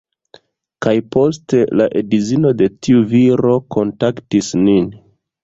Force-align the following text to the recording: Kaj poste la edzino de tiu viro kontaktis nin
Kaj 0.85 0.93
poste 1.15 1.59
la 1.81 1.87
edzino 2.01 2.55
de 2.63 2.71
tiu 2.89 3.05
viro 3.13 3.53
kontaktis 3.77 4.53
nin 4.65 4.91